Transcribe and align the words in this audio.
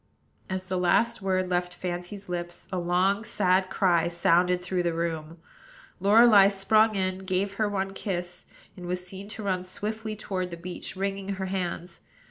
As 0.49 0.67
the 0.67 0.79
last 0.79 1.21
word 1.21 1.51
left 1.51 1.75
Fancy's 1.75 2.27
lips, 2.27 2.67
a 2.71 2.79
long, 2.79 3.23
sad 3.23 3.69
cry 3.69 4.07
sounded 4.07 4.63
through 4.63 4.81
the 4.81 4.95
room; 4.95 5.37
Lorelei 5.99 6.47
sprung 6.47 6.95
in, 6.95 7.19
gave 7.19 7.53
her 7.61 7.69
one 7.69 7.93
kiss, 7.93 8.47
and 8.75 8.87
was 8.87 9.05
seen 9.05 9.27
to 9.27 9.43
run 9.43 9.63
swiftly 9.63 10.15
toward 10.15 10.49
the 10.49 10.57
beach, 10.57 10.95
wringing 10.95 11.33
her 11.35 11.45
hands. 11.45 11.99